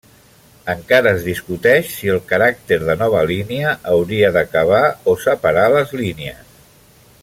Encara 0.73 1.11
es 1.17 1.25
discuteix 1.27 1.91
si 1.97 2.09
el 2.15 2.23
caràcter 2.31 2.79
de 2.87 2.95
nova 3.03 3.21
línia 3.35 3.77
hauria 3.93 4.35
d'acabar 4.39 4.83
o 5.15 5.19
separar 5.29 5.69
les 5.79 5.99
línies. 6.05 6.57